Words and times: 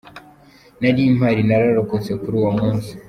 Nari 0.79 1.01
mpari 1.17 1.41
nararokotse 1.47 2.11
kuri 2.21 2.35
uwo 2.41 2.51
munsi. 2.59 2.91